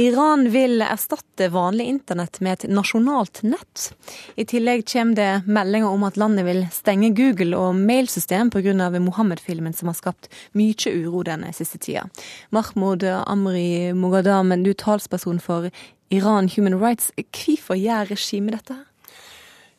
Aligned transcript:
Iran 0.00 0.46
vil 0.50 0.80
erstatte 0.82 1.50
vanlig 1.52 1.84
internett 1.84 2.40
med 2.40 2.52
et 2.52 2.70
nasjonalt 2.72 3.42
nett. 3.42 3.90
I 4.40 4.46
tillegg 4.48 4.86
kommer 4.88 5.18
det 5.18 5.42
meldinger 5.44 5.92
om 5.92 6.06
at 6.08 6.16
landet 6.16 6.46
vil 6.46 6.62
stenge 6.72 7.10
Google 7.16 7.58
og 7.58 7.76
mailsystem 7.76 8.48
pga. 8.54 8.88
Mohammed-filmen 9.00 9.74
som 9.76 9.90
har 9.90 9.98
skapt 9.98 10.30
mye 10.56 10.92
uro 10.94 11.24
denne 11.26 11.52
siste 11.52 11.78
tida. 11.82 12.06
Mahmoud 12.50 13.04
Amri 13.04 13.92
Mogadam, 13.92 14.54
du 14.64 14.70
er 14.72 14.78
talsperson 14.78 15.40
for 15.40 15.68
Iran 16.08 16.48
Human 16.48 16.80
Rights. 16.80 17.12
Hvorfor 17.16 17.76
gjør 17.76 18.14
regimet 18.14 18.56
dette? 18.56 18.78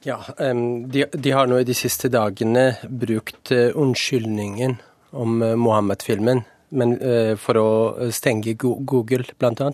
Ja, 0.04 0.20
de, 0.38 1.06
de, 1.14 1.32
har 1.32 1.50
nå 1.50 1.62
i 1.62 1.68
de 1.68 1.78
siste 1.78 2.10
dagene 2.10 2.76
brukt 2.90 3.52
eh, 3.54 3.70
unnskyldningen 3.78 4.80
om 5.12 5.42
eh, 5.46 5.58
Mohammed-filmen 5.58 6.42
men, 6.72 6.96
uh, 7.02 7.34
for 7.40 7.60
å 7.60 7.70
stenge 8.16 8.56
Google, 8.60 9.26
bl.a. 9.40 9.70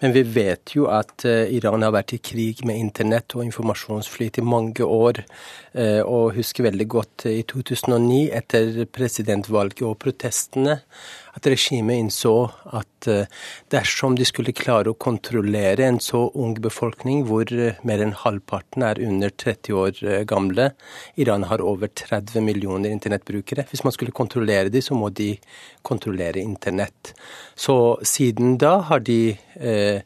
Men 0.00 0.14
vi 0.14 0.22
vet 0.24 0.74
jo 0.76 0.88
at 0.92 1.26
uh, 1.28 1.44
Iran 1.52 1.84
har 1.84 1.94
vært 1.94 2.16
i 2.16 2.22
krig 2.24 2.64
med 2.68 2.80
internett 2.80 3.36
og 3.36 3.44
informasjonsflyt 3.46 4.40
i 4.40 4.46
mange 4.46 4.86
år. 4.86 5.22
Uh, 5.76 6.00
og 6.04 6.36
husker 6.38 6.68
veldig 6.68 6.88
godt 6.90 7.26
i 7.30 7.40
2009, 7.48 8.22
etter 8.36 8.84
presidentvalget 8.92 9.84
og 9.88 9.98
protestene, 10.02 10.80
at 11.32 11.46
regimet 11.48 11.96
innså 11.96 12.34
at 12.76 13.06
dersom 13.72 14.12
de 14.18 14.24
skulle 14.28 14.52
klare 14.52 14.92
å 14.92 14.98
kontrollere 15.00 15.86
en 15.88 15.96
så 16.04 16.26
ung 16.36 16.52
befolkning, 16.60 17.22
hvor 17.24 17.48
mer 17.88 18.02
enn 18.04 18.12
halvparten 18.20 18.84
er 18.84 19.00
under 19.00 19.32
30 19.32 19.78
år 19.80 20.26
gamle 20.28 20.68
Iran 21.24 21.46
har 21.48 21.64
over 21.64 21.88
30 21.88 22.44
millioner 22.44 22.92
internettbrukere. 22.92 23.64
Hvis 23.70 23.80
man 23.86 23.96
skulle 23.96 24.12
kontrollere 24.12 24.68
dem, 24.68 24.84
så 24.84 24.92
må 24.92 25.08
de 25.08 25.30
kontrollere 25.80 26.21
kontrollere 26.22 26.40
internett. 26.40 27.14
Så 27.54 28.00
siden 28.02 28.58
da 28.58 28.80
har 28.88 29.00
de 29.00 29.36
eh, 29.54 30.02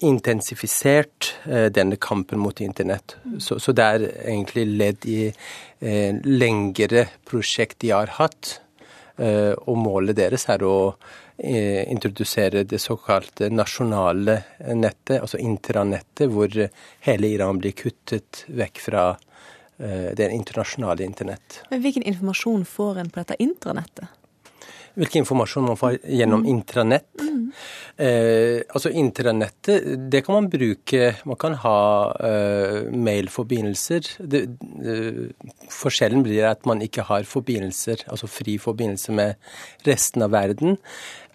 intensifisert 0.00 1.34
eh, 1.44 1.70
denne 1.70 1.96
kampen 1.96 2.38
mot 2.38 2.60
internett. 2.60 3.16
Så, 3.38 3.58
så, 3.58 3.72
det 3.72 3.82
er 3.82 4.08
egentlig 4.26 4.66
ledd 4.66 5.06
i 5.06 5.32
eh, 5.80 6.14
lengre 6.24 7.08
prosjekt 7.24 7.80
de 7.80 7.90
har 7.90 8.08
hatt. 8.18 8.60
Eh, 9.18 9.54
og 9.66 9.76
målet 9.76 10.16
deres 10.16 10.48
er 10.48 10.62
å 10.62 10.94
eh, 11.36 11.84
introdusere 11.90 12.64
det 12.64 12.78
såkalte 12.78 13.50
nasjonale 13.50 14.42
nettet, 14.74 15.20
altså 15.20 15.38
intranettet, 15.38 16.28
hvor 16.30 16.48
hele 17.00 17.26
Iran 17.28 17.58
blir 17.58 17.74
kuttet 17.74 18.44
vekk 18.46 18.78
fra 18.80 19.08
eh, 19.78 20.14
det 20.14 20.30
internasjonale 20.30 21.04
internett. 21.04 21.64
Men 21.70 21.82
Hvilken 21.82 22.06
informasjon 22.06 22.64
får 22.64 23.02
en 23.02 23.10
på 23.10 23.24
dette 23.24 23.42
intranettet? 23.42 24.17
Hvilken 24.98 25.22
informasjon 25.22 25.68
man 25.70 25.78
får 25.78 26.00
gjennom 26.04 26.44
mm. 26.44 26.48
intranett. 26.52 27.08
Mm. 27.22 27.44
Eh, 27.98 28.60
altså 28.70 28.92
Intranettet, 28.94 29.86
det 30.12 30.20
kan 30.22 30.36
man 30.36 30.48
bruke 30.52 31.16
Man 31.26 31.38
kan 31.40 31.56
ha 31.64 31.78
eh, 32.28 32.90
mailforbindelser. 32.94 34.12
Det, 34.18 34.44
eh, 34.82 35.22
forskjellen 35.74 36.22
blir 36.26 36.46
at 36.50 36.66
man 36.68 36.82
ikke 36.84 37.06
har 37.08 37.26
forbindelser, 37.26 38.04
altså 38.06 38.30
fri 38.30 38.58
forbindelse 38.62 39.14
med 39.18 39.34
resten 39.88 40.22
av 40.26 40.34
verden. 40.36 40.78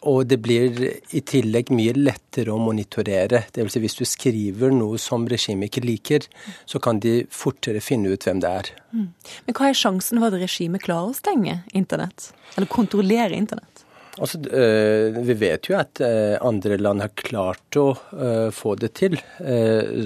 Og 0.09 0.25
det 0.27 0.39
blir 0.43 0.79
i 1.15 1.21
tillegg 1.23 1.71
mye 1.71 1.93
lettere 1.95 2.51
å 2.51 2.59
monitorere. 2.61 3.45
Dvs. 3.55 3.75
Si 3.75 3.81
hvis 3.83 3.97
du 3.99 4.03
skriver 4.07 4.73
noe 4.75 4.99
som 5.01 5.27
regimet 5.29 5.71
ikke 5.71 5.85
liker, 5.85 6.27
så 6.67 6.81
kan 6.83 6.99
de 7.03 7.21
fortere 7.31 7.79
finne 7.83 8.11
ut 8.11 8.27
hvem 8.27 8.41
det 8.43 8.51
er. 8.51 8.71
Mm. 8.91 9.07
Men 9.47 9.57
hva 9.57 9.69
er 9.69 9.79
sjansen 9.79 10.19
for 10.19 10.29
at 10.29 10.43
regimet 10.43 10.83
klarer 10.83 11.13
å 11.13 11.17
stenge 11.17 11.61
internett? 11.71 12.33
Eller 12.57 12.69
kontrollere 12.71 13.37
internett? 13.37 13.72
Altså, 14.21 14.37
øh, 14.45 15.15
vi 15.25 15.33
vet 15.41 15.69
jo 15.69 15.77
at 15.79 16.01
øh, 16.05 16.35
andre 16.45 16.77
land 16.77 17.01
har 17.01 17.13
klart 17.17 17.77
å 17.81 17.87
øh, 18.13 18.51
få 18.53 18.75
det 18.77 18.91
til. 18.99 19.17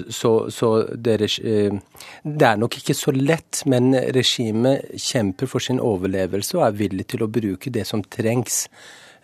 Så, 0.08 0.30
så 0.48 0.70
det, 0.94 1.18
det, 1.20 2.46
er 2.48 2.56
nok 2.56 2.78
ikke 2.78 2.96
så 2.96 3.12
lett, 3.12 3.66
men 3.68 3.92
regimet 4.16 4.96
kjemper 4.96 5.50
for 5.50 5.60
sin 5.60 5.82
overlevelse 5.84 6.56
og 6.56 6.64
er 6.70 6.80
villig 6.80 7.08
til 7.12 7.26
å 7.26 7.30
bruke 7.32 7.72
det 7.74 7.84
som 7.88 8.00
trengs. 8.04 8.64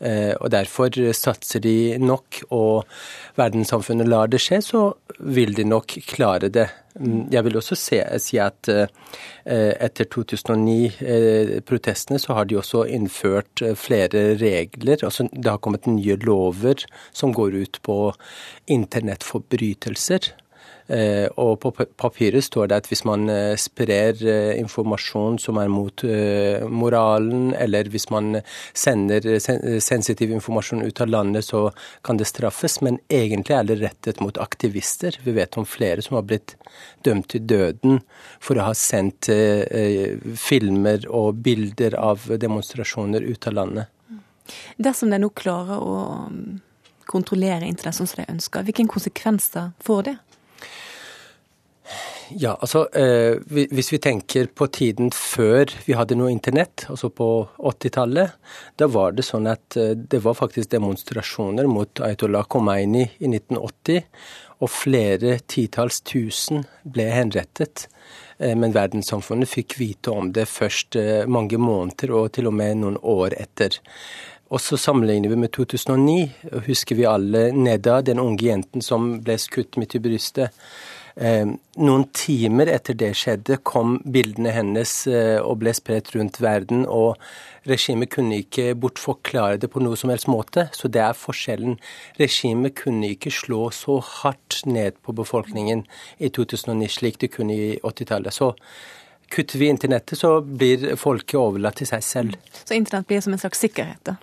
Eh, 0.04 0.34
og 0.36 0.50
Derfor 0.52 0.92
satser 1.16 1.62
de 1.64 1.96
nok, 2.02 2.42
og 2.52 2.84
verdenssamfunnet 3.40 4.10
lar 4.10 4.28
det 4.28 4.42
skje, 4.42 4.60
så 4.64 4.86
vil 5.18 5.54
de 5.56 5.64
nok 5.68 5.96
klare 6.12 6.50
det. 6.52 6.68
Mm, 6.94 7.26
jeg 7.32 7.44
vil 7.44 7.56
også 7.58 7.74
se, 7.78 7.96
si 8.22 8.38
at 8.38 8.68
eh, 8.70 8.86
etter 9.82 10.06
2009-protestene 10.14 12.20
så 12.22 12.36
har 12.38 12.44
de 12.46 12.58
også 12.60 12.84
innført 12.86 13.62
eh, 13.66 13.74
flere 13.74 14.36
regler. 14.38 15.02
altså 15.02 15.26
Det 15.32 15.50
har 15.50 15.58
kommet 15.58 15.86
nye 15.90 16.16
lover 16.22 16.86
som 17.12 17.34
går 17.34 17.50
ut 17.64 17.80
på 17.82 18.14
internettforbrytelser. 18.70 20.20
Eh, 20.86 21.26
og 21.40 21.62
på 21.62 21.70
papiret 21.96 22.44
står 22.44 22.68
det 22.68 22.76
at 22.82 22.88
hvis 22.90 23.06
man 23.08 23.24
eh, 23.32 23.54
sprer 23.56 24.18
eh, 24.20 24.50
informasjon 24.60 25.38
som 25.40 25.56
er 25.56 25.70
mot 25.72 26.04
moralen, 26.68 27.54
eller 27.56 27.88
hvis 27.88 28.10
man 28.12 28.40
sender 28.76 29.38
sensitiv 29.80 30.34
informasjon 30.34 30.82
ut 30.84 31.00
av 31.00 31.08
landet, 31.08 31.46
så 31.48 31.70
kan 32.04 32.20
det 32.20 32.28
straffes. 32.28 32.80
Men 32.84 32.98
egentlig 33.08 33.56
er 33.56 33.68
det 33.68 33.78
rettet 33.80 34.20
mot 34.20 34.38
aktivister. 34.38 35.16
Vi 35.24 35.32
vet 35.36 35.56
om 35.56 35.66
flere 35.68 36.04
som 36.04 36.18
har 36.18 36.26
blitt 36.28 36.56
dømt 37.06 37.30
til 37.32 37.46
døden 37.48 38.02
for 38.42 38.58
å 38.58 38.68
ha 38.68 38.76
sendt 38.76 39.30
filmer 40.40 41.08
og 41.08 41.40
bilder 41.44 41.96
av 42.00 42.28
demonstrasjoner 42.40 43.24
ut 43.24 43.48
av 43.48 43.56
landet. 43.60 43.90
Dersom 44.76 45.12
de 45.12 45.20
nå 45.22 45.30
klarer 45.32 45.80
å 45.80 45.96
mm, 46.28 46.60
kontrollere 47.08 47.68
internett 47.68 47.96
sånn 47.96 48.10
som 48.10 48.20
de 48.20 48.32
ønsker, 48.34 48.66
hvilke 48.66 48.86
konsekvenser 48.92 49.72
får 49.84 50.08
det? 50.10 50.16
Ja, 52.30 52.54
altså 52.60 52.86
eh, 52.96 53.36
Hvis 53.46 53.92
vi 53.92 53.98
tenker 53.98 54.46
på 54.46 54.66
tiden 54.72 55.10
før 55.12 55.68
vi 55.84 55.96
hadde 55.96 56.16
noe 56.16 56.32
internett, 56.32 56.86
altså 56.88 57.10
på 57.12 57.28
80-tallet, 57.58 58.36
da 58.80 58.88
var 58.88 59.12
det 59.16 59.26
sånn 59.26 59.48
at 59.50 59.76
eh, 59.80 59.92
det 59.92 60.22
var 60.24 60.38
faktisk 60.38 60.70
demonstrasjoner 60.72 61.68
mot 61.70 62.00
Ayatollah 62.00 62.46
Khomeini 62.48 63.04
i 63.18 63.30
1980. 63.30 64.04
Og 64.62 64.70
flere 64.70 65.38
titalls 65.50 66.00
tusen 66.06 66.64
ble 66.88 67.10
henrettet. 67.12 67.88
Eh, 68.38 68.54
men 68.56 68.74
verdenssamfunnet 68.74 69.50
fikk 69.50 69.76
vite 69.80 70.14
om 70.14 70.32
det 70.32 70.46
først 70.50 70.96
eh, 71.00 71.26
mange 71.28 71.60
måneder 71.60 72.14
og 72.14 72.32
til 72.36 72.48
og 72.50 72.56
med 72.56 72.80
noen 72.80 73.00
år 73.00 73.36
etter. 73.40 73.80
Og 74.54 74.60
så 74.62 74.78
sammenligner 74.78 75.32
vi 75.32 75.40
med 75.40 75.52
2009. 75.56 76.18
Husker 76.68 76.98
vi 76.98 77.06
alle 77.08 77.48
Neda, 77.56 78.00
den 78.06 78.20
unge 78.22 78.46
jenten 78.46 78.84
som 78.84 79.16
ble 79.24 79.38
skutt 79.40 79.80
midt 79.80 79.96
i 79.98 80.02
brystet. 80.04 80.54
Eh, 81.14 81.46
noen 81.78 82.04
timer 82.10 82.66
etter 82.72 82.96
det 82.98 83.12
skjedde, 83.14 83.60
kom 83.62 84.00
bildene 84.02 84.50
hennes 84.50 84.94
eh, 85.06 85.38
og 85.38 85.60
ble 85.62 85.74
spredt 85.76 86.10
rundt 86.16 86.40
verden. 86.42 86.86
og 86.86 87.20
Regimet 87.70 88.10
kunne 88.12 88.40
ikke 88.42 88.74
bortforklare 88.76 89.60
det 89.62 89.70
på 89.72 89.80
noe 89.80 89.96
som 89.96 90.10
helst 90.10 90.28
måte. 90.28 90.66
Så 90.74 90.90
det 90.90 91.00
er 91.04 91.14
forskjellen. 91.16 91.78
Regimet 92.18 92.74
kunne 92.82 93.14
ikke 93.14 93.32
slå 93.32 93.70
så 93.72 94.00
hardt 94.02 94.64
ned 94.66 94.98
på 95.06 95.14
befolkningen 95.16 95.86
i 96.18 96.28
2009 96.28 96.90
slik 96.98 97.22
det 97.22 97.30
kunne 97.36 97.54
i 97.54 97.70
80-tallet. 97.78 98.34
Så 98.34 98.52
Kutter 99.34 99.58
vi 99.58 99.66
internettet, 99.66 100.18
så 100.18 100.40
blir 100.40 100.92
folket 101.00 101.34
overlatt 101.40 101.80
til 101.80 101.88
seg 101.90 102.02
selv. 102.06 102.34
Så 102.62 102.76
internett 102.76 103.08
blir 103.10 103.22
som 103.24 103.34
en 103.34 103.40
slags 103.42 103.58
sikkerhet? 103.64 103.98
da? 104.06 104.14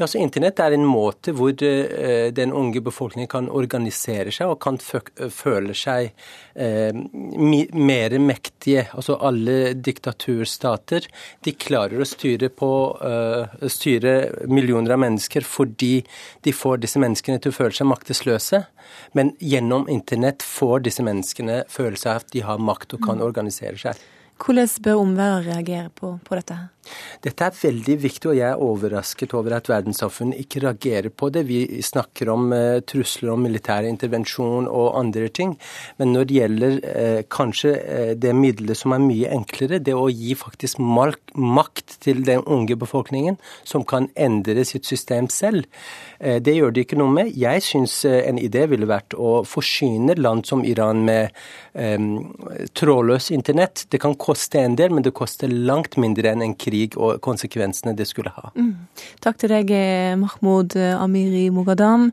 Ja, 0.00 0.08
så 0.10 0.18
Internett 0.18 0.58
er 0.58 0.74
en 0.74 0.86
måte 0.88 1.30
hvor 1.36 1.54
uh, 1.54 2.26
den 2.34 2.54
unge 2.56 2.82
befolkningen 2.82 3.30
kan 3.30 3.50
organisere 3.54 4.34
seg 4.34 4.50
og 4.50 4.58
kan 4.64 4.80
føle 4.82 5.76
seg 5.78 6.10
eh, 6.58 6.90
mer 6.90 8.18
mektige. 8.18 8.88
Altså 8.98 9.14
alle 9.22 9.76
diktaturstater 9.78 11.06
de 11.46 11.54
klarer 11.54 12.02
å 12.02 12.08
styre, 12.08 12.50
på, 12.50 12.72
uh, 12.98 13.68
styre 13.70 14.48
millioner 14.50 14.96
av 14.96 15.02
mennesker 15.06 15.46
fordi 15.46 16.02
de 16.42 16.54
får 16.54 16.82
disse 16.82 16.98
menneskene 16.98 17.38
til 17.38 17.54
å 17.54 17.60
føle 17.60 17.78
seg 17.78 17.90
maktesløse. 17.94 18.64
Men 19.14 19.36
gjennom 19.38 19.86
internett 19.92 20.42
får 20.42 20.88
disse 20.90 21.06
menneskene 21.06 21.62
føle 21.70 21.98
seg 22.00 22.24
at 22.24 22.32
de 22.34 22.42
har 22.42 22.58
makt 22.58 22.98
og 22.98 23.06
kan 23.06 23.22
mm. 23.22 23.28
organisere 23.30 23.78
seg. 23.78 24.08
Hvordan 24.38 24.68
bør 24.82 25.02
omverdenen 25.02 25.46
reagere 25.46 25.90
på, 25.94 26.18
på 26.24 26.38
dette? 26.38 26.54
her? 26.54 26.68
Dette 27.24 27.48
er 27.48 27.56
veldig 27.56 27.96
viktig, 28.00 28.30
og 28.30 28.36
jeg 28.38 28.46
er 28.48 28.62
overrasket 28.64 29.34
over 29.36 29.56
at 29.56 29.68
verdenssamfunnet 29.70 30.40
ikke 30.42 30.62
reagerer 30.64 31.10
på 31.10 31.30
det. 31.34 31.44
Vi 31.48 31.82
snakker 31.84 32.30
om 32.32 32.52
eh, 32.54 32.80
trusler 32.88 33.32
om 33.34 33.44
militær 33.44 33.86
intervensjon 33.88 34.68
og 34.68 34.98
andre 35.00 35.28
ting. 35.34 35.56
Men 35.98 36.14
når 36.14 36.28
det 36.28 36.38
gjelder 36.38 36.78
eh, 36.92 37.20
kanskje 37.30 37.74
eh, 37.78 38.12
det 38.18 38.34
middelet 38.36 38.78
som 38.78 38.94
er 38.94 39.04
mye 39.04 39.32
enklere, 39.34 39.82
det 39.82 39.96
å 39.96 40.08
gi 40.12 40.36
faktisk 40.38 40.80
makt 40.82 41.98
til 42.04 42.22
den 42.26 42.44
unge 42.46 42.78
befolkningen, 42.78 43.38
som 43.68 43.84
kan 43.88 44.08
endre 44.16 44.64
sitt 44.68 44.86
system 44.88 45.28
selv, 45.32 45.66
det 46.18 46.50
gjør 46.50 46.72
de 46.74 46.82
ikke 46.82 46.96
noe 46.98 47.12
med. 47.14 47.28
Jeg 47.38 47.62
syns 47.62 48.00
en 48.08 48.40
idé 48.42 48.64
ville 48.66 48.88
vært 48.90 49.14
å 49.14 49.44
forsyne 49.46 50.16
land 50.18 50.48
som 50.48 50.64
Iran 50.66 51.04
med 51.06 51.30
um, 51.78 52.32
trådløs 52.74 53.28
internett. 53.34 53.84
Det 53.86 54.00
kan 54.02 54.16
koste 54.28 54.62
en 54.62 54.76
del, 54.78 54.94
men 54.94 55.06
det 55.06 55.14
koster 55.16 55.50
langt 55.50 55.98
mindre 56.00 56.30
enn 56.30 56.44
en 56.44 56.54
krig 56.54 56.94
og 57.00 57.18
konsekvensene 57.24 57.96
det 57.98 58.06
skulle 58.10 58.30
ha. 58.36 58.52
Mm. 58.54 58.74
Takk 59.24 59.40
til 59.42 59.54
deg, 59.56 59.72
Mahmoud 60.20 60.76
Amiri 60.78 61.48
Mogadam. 61.54 62.06